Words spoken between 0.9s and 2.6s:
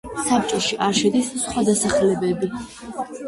შედის სხვა დასახლებები.